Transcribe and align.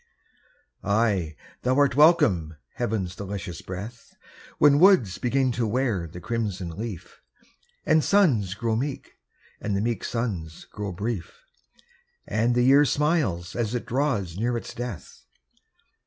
Ay, 0.83 1.35
thou 1.61 1.75
art 1.77 1.95
welcome, 1.95 2.55
heaven's 2.73 3.15
delicious 3.15 3.61
breath, 3.61 4.15
When 4.57 4.79
woods 4.79 5.19
begin 5.19 5.51
to 5.51 5.67
wear 5.67 6.07
the 6.07 6.19
crimson 6.19 6.69
leaf, 6.71 7.21
And 7.85 8.03
suns 8.03 8.55
grow 8.55 8.75
meek, 8.75 9.19
and 9.61 9.77
the 9.77 9.81
meek 9.81 10.03
suns 10.03 10.65
grow 10.65 10.91
brief, 10.91 11.45
And 12.25 12.55
the 12.55 12.63
year 12.63 12.83
smiles 12.83 13.55
as 13.55 13.75
it 13.75 13.85
draws 13.85 14.39
near 14.39 14.57
its 14.57 14.73
death. 14.73 15.27